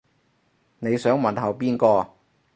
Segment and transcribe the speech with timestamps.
[0.79, 2.15] 你想問候邊個